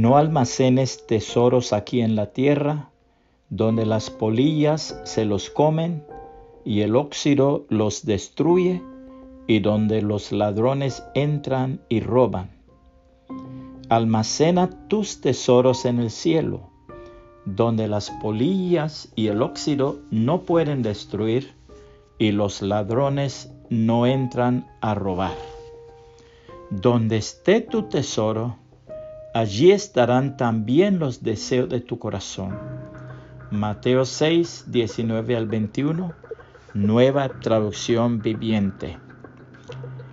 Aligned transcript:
No 0.00 0.16
almacenes 0.16 1.06
tesoros 1.06 1.74
aquí 1.74 2.00
en 2.00 2.16
la 2.16 2.32
tierra, 2.32 2.88
donde 3.50 3.84
las 3.84 4.08
polillas 4.08 4.98
se 5.04 5.26
los 5.26 5.50
comen 5.50 6.02
y 6.64 6.80
el 6.80 6.96
óxido 6.96 7.66
los 7.68 8.06
destruye, 8.06 8.82
y 9.46 9.58
donde 9.58 10.00
los 10.00 10.32
ladrones 10.32 11.02
entran 11.14 11.82
y 11.90 12.00
roban. 12.00 12.48
Almacena 13.90 14.70
tus 14.88 15.20
tesoros 15.20 15.84
en 15.84 15.98
el 15.98 16.10
cielo, 16.10 16.70
donde 17.44 17.86
las 17.86 18.10
polillas 18.10 19.12
y 19.16 19.26
el 19.26 19.42
óxido 19.42 19.98
no 20.10 20.44
pueden 20.44 20.80
destruir, 20.80 21.52
y 22.18 22.32
los 22.32 22.62
ladrones 22.62 23.52
no 23.68 24.06
entran 24.06 24.66
a 24.80 24.94
robar. 24.94 25.36
Donde 26.70 27.18
esté 27.18 27.60
tu 27.60 27.82
tesoro, 27.82 28.56
allí 29.34 29.70
estarán 29.70 30.36
también 30.36 30.98
los 30.98 31.22
deseos 31.22 31.68
de 31.68 31.80
tu 31.80 31.98
corazón. 31.98 32.58
Mateo 33.50 34.04
6, 34.04 34.66
19 34.68 35.36
al 35.36 35.46
21, 35.46 36.12
nueva 36.74 37.28
traducción 37.40 38.20
viviente. 38.20 38.98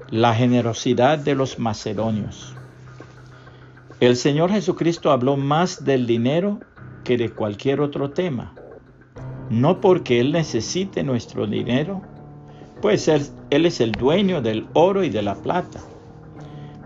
La 0.09 0.33
generosidad 0.33 1.17
de 1.17 1.35
los 1.35 1.59
macedonios. 1.59 2.55
El 3.99 4.15
Señor 4.15 4.51
Jesucristo 4.51 5.11
habló 5.11 5.37
más 5.37 5.83
del 5.83 6.05
dinero 6.05 6.59
que 7.03 7.17
de 7.17 7.29
cualquier 7.29 7.81
otro 7.81 8.11
tema. 8.11 8.53
No 9.49 9.81
porque 9.81 10.19
Él 10.19 10.31
necesite 10.31 11.03
nuestro 11.03 11.47
dinero, 11.47 12.01
pues 12.81 13.07
él, 13.07 13.25
él 13.49 13.65
es 13.65 13.81
el 13.81 13.91
dueño 13.91 14.41
del 14.41 14.67
oro 14.73 15.03
y 15.03 15.09
de 15.09 15.23
la 15.23 15.35
plata 15.35 15.79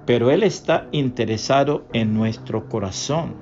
pero 0.05 0.31
Él 0.31 0.43
está 0.43 0.87
interesado 0.91 1.85
en 1.93 2.13
nuestro 2.13 2.67
corazón. 2.67 3.35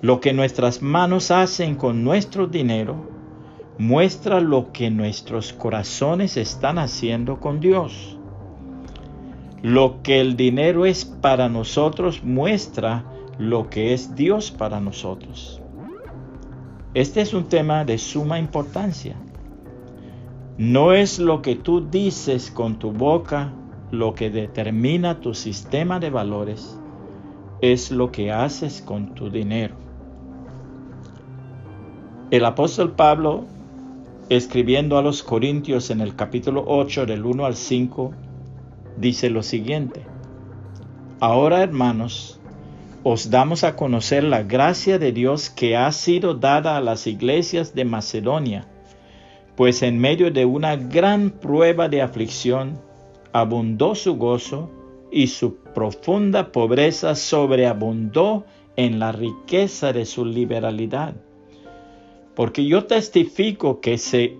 Lo 0.00 0.20
que 0.20 0.32
nuestras 0.32 0.82
manos 0.82 1.30
hacen 1.30 1.74
con 1.74 2.04
nuestro 2.04 2.46
dinero 2.46 3.10
muestra 3.78 4.40
lo 4.40 4.72
que 4.72 4.90
nuestros 4.90 5.52
corazones 5.52 6.36
están 6.36 6.78
haciendo 6.78 7.40
con 7.40 7.60
Dios. 7.60 8.18
Lo 9.62 10.02
que 10.02 10.20
el 10.20 10.36
dinero 10.36 10.86
es 10.86 11.04
para 11.04 11.48
nosotros 11.48 12.22
muestra 12.22 13.04
lo 13.38 13.68
que 13.68 13.92
es 13.92 14.14
Dios 14.14 14.50
para 14.50 14.80
nosotros. 14.80 15.60
Este 16.94 17.20
es 17.20 17.34
un 17.34 17.44
tema 17.44 17.84
de 17.84 17.98
suma 17.98 18.38
importancia. 18.38 19.16
No 20.56 20.92
es 20.92 21.18
lo 21.18 21.42
que 21.42 21.54
tú 21.54 21.86
dices 21.90 22.50
con 22.50 22.78
tu 22.78 22.92
boca 22.92 23.52
lo 23.90 24.14
que 24.14 24.30
determina 24.30 25.20
tu 25.20 25.34
sistema 25.34 26.00
de 26.00 26.10
valores 26.10 26.78
es 27.60 27.90
lo 27.90 28.10
que 28.10 28.32
haces 28.32 28.82
con 28.82 29.14
tu 29.14 29.30
dinero. 29.30 29.74
El 32.30 32.44
apóstol 32.44 32.92
Pablo, 32.92 33.44
escribiendo 34.28 34.98
a 34.98 35.02
los 35.02 35.22
Corintios 35.22 35.90
en 35.90 36.00
el 36.00 36.16
capítulo 36.16 36.64
8 36.66 37.06
del 37.06 37.24
1 37.24 37.46
al 37.46 37.54
5, 37.54 38.12
dice 38.96 39.30
lo 39.30 39.42
siguiente. 39.42 40.04
Ahora, 41.20 41.62
hermanos, 41.62 42.40
os 43.04 43.30
damos 43.30 43.62
a 43.62 43.76
conocer 43.76 44.24
la 44.24 44.42
gracia 44.42 44.98
de 44.98 45.12
Dios 45.12 45.48
que 45.48 45.76
ha 45.76 45.92
sido 45.92 46.34
dada 46.34 46.76
a 46.76 46.80
las 46.80 47.06
iglesias 47.06 47.72
de 47.72 47.84
Macedonia, 47.84 48.66
pues 49.54 49.82
en 49.82 50.00
medio 50.00 50.32
de 50.32 50.44
una 50.44 50.74
gran 50.74 51.30
prueba 51.30 51.88
de 51.88 52.02
aflicción, 52.02 52.80
abundó 53.40 53.94
su 53.94 54.16
gozo 54.16 54.70
y 55.10 55.26
su 55.26 55.56
profunda 55.56 56.52
pobreza 56.52 57.14
sobreabundó 57.14 58.44
en 58.76 58.98
la 58.98 59.12
riqueza 59.12 59.92
de 59.92 60.06
su 60.06 60.24
liberalidad. 60.24 61.14
Porque 62.34 62.66
yo 62.66 62.84
testifico 62.84 63.80
que, 63.80 63.98
se, 63.98 64.36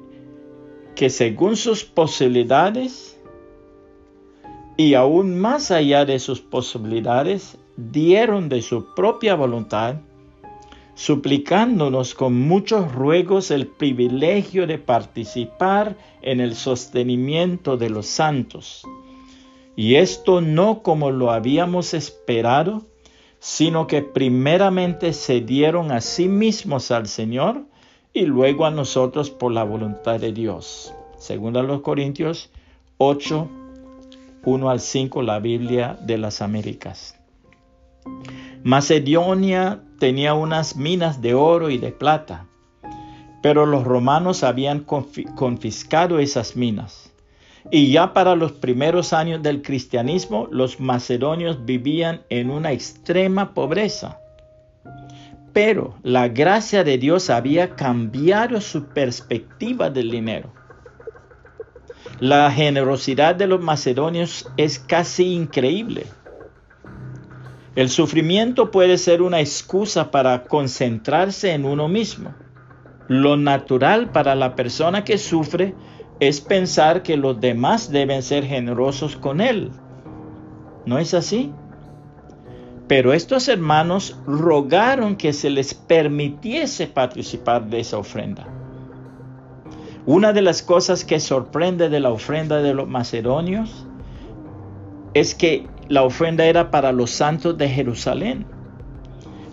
que 0.95 1.11
según 1.11 1.57
sus 1.57 1.85
posibilidades 1.85 3.19
y 4.77 4.95
aún 4.95 5.39
más 5.39 5.71
allá 5.71 6.05
de 6.05 6.19
sus 6.19 6.41
posibilidades, 6.41 7.59
dieron 7.77 8.49
de 8.49 8.63
su 8.63 8.95
propia 8.95 9.35
voluntad, 9.35 9.97
suplicándonos 10.97 12.15
con 12.15 12.35
muchos 12.41 12.91
ruegos 12.93 13.51
el 13.51 13.67
privilegio 13.67 14.67
de 14.67 14.79
participar 14.79 15.95
en 16.23 16.41
el 16.41 16.57
sostenimiento 16.57 17.77
de 17.77 17.91
los 17.91 18.07
santos. 18.07 18.83
Y 19.77 19.97
esto 19.97 20.41
no 20.41 20.83
como 20.83 21.11
lo 21.11 21.31
habíamos 21.31 21.93
esperado, 21.93 22.83
sino 23.39 23.87
que 23.87 24.01
primeramente 24.01 25.13
se 25.13 25.43
dieron 25.43 25.93
a 25.93 26.01
sí 26.01 26.29
mismos 26.29 26.91
al 26.91 27.07
Señor 27.07 27.67
y 28.15 28.23
luego 28.23 28.65
a 28.65 28.71
nosotros 28.71 29.29
por 29.31 29.53
la 29.53 29.65
voluntad 29.65 30.19
de 30.19 30.33
Dios. 30.33 30.95
Según 31.19 31.59
a 31.59 31.63
los 31.63 31.83
Corintios 31.83 32.49
8, 32.97 33.49
1 34.45 34.71
al 34.71 34.81
5, 34.81 35.21
la 35.21 35.41
Biblia 35.41 35.99
de 36.01 36.17
las 36.17 36.41
Américas. 36.41 37.21
Macedonia 38.67 39.81
tenía 40.01 40.35
unas 40.35 40.75
minas 40.75 41.23
de 41.23 41.35
oro 41.35 41.71
y 41.71 41.79
de 41.79 41.93
plata, 41.93 42.47
pero 43.41 43.65
los 43.65 43.85
romanos 43.85 44.43
habían 44.43 44.81
confiscado 44.81 46.19
esas 46.19 46.57
minas. 46.57 47.15
Y 47.71 47.93
ya 47.93 48.13
para 48.13 48.35
los 48.35 48.51
primeros 48.51 49.13
años 49.13 49.41
del 49.41 49.63
cristianismo, 49.63 50.49
los 50.51 50.81
macedonios 50.81 51.65
vivían 51.65 52.23
en 52.29 52.51
una 52.51 52.73
extrema 52.73 53.55
pobreza. 53.55 54.19
Pero 55.53 55.95
la 56.03 56.27
gracia 56.27 56.83
de 56.83 56.99
Dios 56.99 57.31
había 57.31 57.77
cambiado 57.77 58.61
su 58.61 58.87
perspectiva 58.87 59.91
del 59.91 60.11
dinero. 60.11 60.53
La 62.19 62.51
generosidad 62.51 63.37
de 63.37 63.47
los 63.47 63.63
macedonios 63.63 64.51
es 64.57 64.81
casi 64.81 65.35
increíble. 65.35 66.07
El 67.77 67.91
sufrimiento 67.91 68.71
puede 68.71 68.97
ser 68.97 69.21
una 69.21 69.41
excusa 69.41 70.11
para 70.11 70.45
concentrarse 70.45 71.53
en 71.53 71.67
uno 71.67 71.89
mismo. 71.89 72.35
Lo 73.07 73.37
natural 73.37 74.11
para 74.13 74.35
la 74.35 74.57
persona 74.57 75.05
que 75.05 75.19
sufre 75.19 75.75
es 76.19 76.41
pensar 76.41 77.03
que 77.03 77.19
los 77.19 77.39
demás 77.39 77.93
deben 77.93 78.23
ser 78.23 78.47
generosos 78.47 79.17
con 79.17 79.43
él. 79.43 79.71
¿No 80.87 80.99
es 80.99 81.13
así? 81.13 81.53
Pero 82.89 83.13
estos 83.13 83.47
hermanos 83.47 84.19
rogaron 84.27 85.17
que 85.17 85.35
se 85.35 85.51
les 85.51 85.75
permitiese 85.75 86.87
participar 86.87 87.69
de 87.69 87.81
esa 87.81 87.99
ofrenda. 87.99 88.49
Una 90.07 90.33
de 90.33 90.41
las 90.41 90.63
cosas 90.63 91.05
que 91.05 91.21
sorprende 91.21 91.91
de 91.91 92.01
la 92.01 92.11
ofrenda 92.11 92.63
de 92.63 92.73
los 92.73 92.89
macedonios 92.89 93.87
es 95.13 95.35
que 95.35 95.67
la 95.89 96.03
ofrenda 96.03 96.45
era 96.45 96.71
para 96.71 96.93
los 96.93 97.11
santos 97.11 97.57
de 97.59 97.69
Jerusalén. 97.69 98.47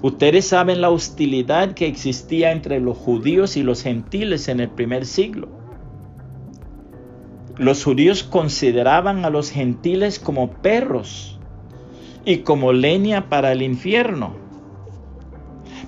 Ustedes 0.02 0.48
saben 0.48 0.82
la 0.82 0.90
hostilidad 0.90 1.74
que 1.74 1.88
existía 1.88 2.52
entre 2.52 2.80
los 2.80 2.98
judíos 2.98 3.56
y 3.56 3.64
los 3.64 3.84
gentiles 3.84 4.48
en 4.48 4.60
el 4.60 4.70
primer 4.70 5.06
siglo. 5.06 5.48
Los 7.58 7.84
judíos 7.84 8.24
consideraban 8.24 9.24
a 9.26 9.30
los 9.30 9.52
gentiles 9.52 10.20
como 10.20 10.52
perros 10.52 11.40
y 12.26 12.40
como 12.40 12.74
leña 12.74 13.30
para 13.30 13.52
el 13.52 13.62
infierno. 13.62 14.36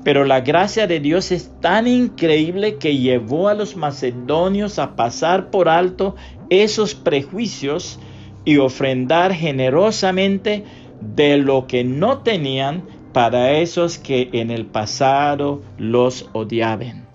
Pero 0.03 0.23
la 0.23 0.41
gracia 0.41 0.85
de 0.85 0.99
Dios 0.99 1.31
es 1.31 1.59
tan 1.59 1.87
increíble 1.87 2.77
que 2.77 2.97
llevó 2.97 3.49
a 3.49 3.55
los 3.55 3.75
macedonios 3.75 4.77
a 4.77 4.95
pasar 4.95 5.49
por 5.49 5.67
alto 5.67 6.15
esos 6.49 6.93
prejuicios 6.93 7.99
y 8.45 8.57
ofrendar 8.57 9.33
generosamente 9.33 10.63
de 11.01 11.37
lo 11.37 11.67
que 11.67 11.83
no 11.83 12.19
tenían 12.19 12.83
para 13.11 13.53
esos 13.53 13.97
que 13.97 14.29
en 14.33 14.51
el 14.51 14.65
pasado 14.65 15.61
los 15.77 16.29
odiaban, 16.33 17.07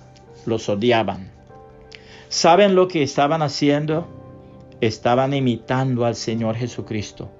los 0.46 0.68
odiaban. 0.68 1.30
¿Saben 2.28 2.74
lo 2.74 2.88
que 2.88 3.02
estaban 3.02 3.42
haciendo? 3.42 4.06
Estaban 4.80 5.34
imitando 5.34 6.04
al 6.04 6.14
Señor 6.14 6.56
Jesucristo. 6.56 7.30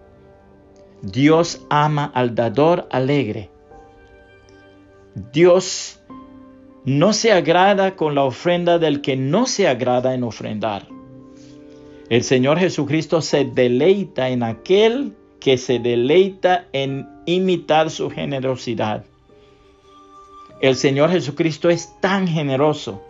Dios 1.03 1.65
ama 1.71 2.11
al 2.15 2.35
dador 2.35 2.87
alegre. 2.91 3.51
Dios 5.33 6.01
no 6.85 7.13
se 7.13 7.33
agrada 7.33 7.97
con 7.97 8.15
la 8.15 8.25
ofrenda 8.25 8.79
del 8.79 9.01
que 9.01 9.17
no 9.17 9.47
se 9.47 9.69
agrada 9.69 10.15
en 10.15 10.25
ofrendar. 10.25 10.87
El 12.11 12.25
Señor 12.25 12.59
Jesucristo 12.59 13.23
se 13.23 13.45
deleita 13.45 14.31
en 14.31 14.43
aquel 14.43 15.15
que 15.39 15.57
se 15.57 15.79
deleita 15.79 16.67
en 16.73 17.09
imitar 17.25 17.89
su 17.89 18.11
generosidad. 18.11 19.05
El 20.61 20.75
Señor 20.75 21.11
Jesucristo 21.11 21.71
es 21.71 21.95
tan 22.01 22.27
generoso 22.27 23.01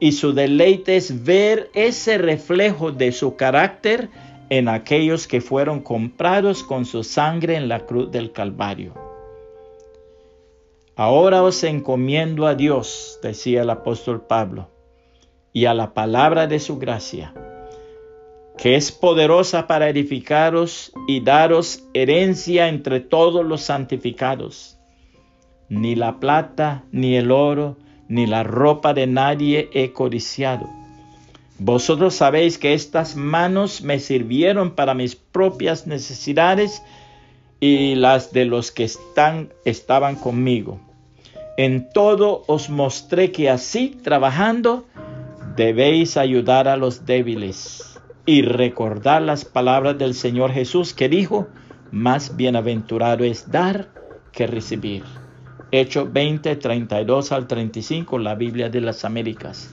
y 0.00 0.12
su 0.12 0.32
deleite 0.32 0.96
es 0.96 1.22
ver 1.22 1.70
ese 1.74 2.16
reflejo 2.16 2.92
de 2.92 3.12
su 3.12 3.36
carácter 3.36 4.08
en 4.48 4.68
aquellos 4.68 5.26
que 5.26 5.42
fueron 5.42 5.80
comprados 5.80 6.64
con 6.64 6.86
su 6.86 7.04
sangre 7.04 7.56
en 7.56 7.68
la 7.68 7.84
cruz 7.84 8.10
del 8.10 8.32
Calvario. 8.32 8.94
Ahora 10.96 11.42
os 11.42 11.62
encomiendo 11.62 12.46
a 12.46 12.54
Dios, 12.54 13.18
decía 13.22 13.60
el 13.60 13.68
apóstol 13.68 14.22
Pablo, 14.22 14.70
y 15.52 15.66
a 15.66 15.74
la 15.74 15.92
palabra 15.92 16.46
de 16.46 16.58
su 16.58 16.78
gracia, 16.78 17.34
que 18.56 18.74
es 18.74 18.90
poderosa 18.90 19.66
para 19.66 19.88
edificaros 19.88 20.92
y 21.06 21.20
daros 21.20 21.84
herencia 21.92 22.68
entre 22.68 23.00
todos 23.00 23.44
los 23.44 23.62
santificados. 23.62 24.78
Ni 25.68 25.94
la 25.94 26.18
plata, 26.20 26.84
ni 26.90 27.16
el 27.16 27.30
oro, 27.30 27.76
ni 28.08 28.26
la 28.26 28.44
ropa 28.44 28.94
de 28.94 29.06
nadie 29.06 29.68
he 29.72 29.92
codiciado. 29.92 30.68
Vosotros 31.58 32.14
sabéis 32.14 32.58
que 32.58 32.74
estas 32.74 33.16
manos 33.16 33.82
me 33.82 33.98
sirvieron 33.98 34.74
para 34.74 34.94
mis 34.94 35.16
propias 35.16 35.86
necesidades 35.86 36.82
y 37.60 37.94
las 37.94 38.32
de 38.32 38.44
los 38.44 38.70
que 38.70 38.84
están, 38.84 39.52
estaban 39.64 40.16
conmigo. 40.16 40.78
En 41.56 41.88
todo 41.90 42.44
os 42.46 42.68
mostré 42.68 43.32
que 43.32 43.50
así, 43.50 43.98
trabajando, 44.02 44.86
debéis 45.56 46.18
ayudar 46.18 46.68
a 46.68 46.76
los 46.76 47.06
débiles 47.06 47.95
y 48.26 48.42
recordar 48.42 49.22
las 49.22 49.44
palabras 49.44 49.96
del 49.96 50.14
Señor 50.14 50.50
Jesús 50.50 50.92
que 50.92 51.08
dijo, 51.08 51.46
más 51.92 52.36
bienaventurado 52.36 53.24
es 53.24 53.50
dar 53.50 53.88
que 54.32 54.48
recibir. 54.48 55.04
Hecho 55.70 56.08
20, 56.12 56.56
32 56.56 57.32
al 57.32 57.46
35, 57.46 58.18
la 58.18 58.34
Biblia 58.34 58.68
de 58.68 58.80
las 58.80 59.04
Américas. 59.04 59.72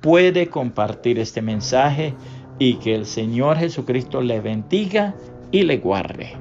Puede 0.00 0.48
compartir 0.48 1.20
este 1.20 1.42
mensaje 1.42 2.14
y 2.58 2.74
que 2.74 2.94
el 2.94 3.06
Señor 3.06 3.56
Jesucristo 3.56 4.20
le 4.20 4.40
bendiga 4.40 5.14
y 5.52 5.62
le 5.62 5.78
guarde. 5.78 6.36